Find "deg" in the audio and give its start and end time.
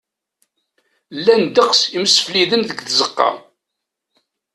2.69-2.79